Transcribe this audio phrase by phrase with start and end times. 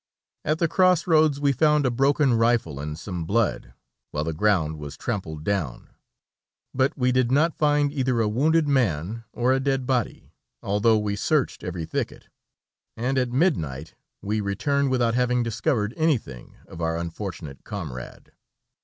[0.43, 3.75] At the cross roads we found a broken rifle and some blood,
[4.09, 5.91] while the ground was trampled down,
[6.73, 10.31] but we did not find either a wounded man or a dead body,
[10.63, 12.29] although we searched every thicket,
[12.97, 13.93] and at midnight
[14.23, 18.31] we returned without having discovered anything of our unfortunate comrade.